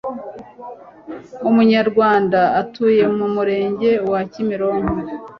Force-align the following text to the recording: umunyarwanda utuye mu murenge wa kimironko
umunyarwanda 1.49 2.39
utuye 2.61 3.03
mu 3.17 3.25
murenge 3.35 3.91
wa 4.11 4.19
kimironko 4.31 4.95